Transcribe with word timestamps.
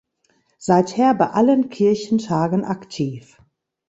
Seither 0.57 1.13
bei 1.13 1.27
allen 1.29 1.69
Kirchentagen 1.69 2.65
aktiv. 2.65 3.37